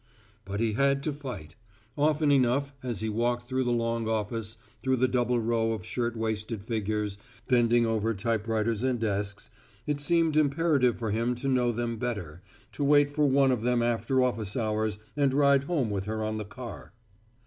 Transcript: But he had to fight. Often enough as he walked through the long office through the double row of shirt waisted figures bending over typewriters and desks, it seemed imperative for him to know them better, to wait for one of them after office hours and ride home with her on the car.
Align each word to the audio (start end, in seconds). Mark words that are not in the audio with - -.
But 0.45 0.59
he 0.59 0.73
had 0.73 1.03
to 1.03 1.13
fight. 1.13 1.53
Often 1.95 2.31
enough 2.31 2.73
as 2.81 3.01
he 3.01 3.07
walked 3.07 3.47
through 3.47 3.65
the 3.65 3.71
long 3.71 4.07
office 4.07 4.57
through 4.81 4.95
the 4.95 5.07
double 5.07 5.39
row 5.39 5.73
of 5.73 5.85
shirt 5.85 6.17
waisted 6.17 6.63
figures 6.63 7.19
bending 7.47 7.85
over 7.85 8.15
typewriters 8.15 8.81
and 8.81 8.99
desks, 8.99 9.51
it 9.85 9.99
seemed 9.99 10.35
imperative 10.35 10.97
for 10.97 11.11
him 11.11 11.35
to 11.35 11.47
know 11.47 11.71
them 11.71 11.97
better, 11.99 12.41
to 12.71 12.83
wait 12.83 13.11
for 13.11 13.27
one 13.27 13.51
of 13.51 13.61
them 13.61 13.83
after 13.83 14.23
office 14.23 14.57
hours 14.57 14.97
and 15.15 15.35
ride 15.35 15.65
home 15.65 15.91
with 15.91 16.05
her 16.05 16.23
on 16.23 16.39
the 16.39 16.45
car. 16.45 16.93